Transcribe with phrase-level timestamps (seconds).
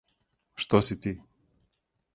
[0.65, 1.15] Што си ти?